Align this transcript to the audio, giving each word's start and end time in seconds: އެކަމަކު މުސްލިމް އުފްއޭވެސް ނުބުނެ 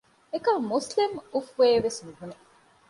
އެކަމަކު 0.33 0.67
މުސްލިމް 0.71 1.15
އުފްއޭވެސް 1.33 1.99
ނުބުނެ 2.05 2.35